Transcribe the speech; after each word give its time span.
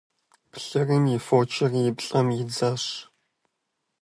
Плъырым 0.51 1.03
и 1.15 1.17
фочыр 1.25 1.71
и 1.83 1.85
плӀэм 1.97 2.27
идзащ. 2.41 2.83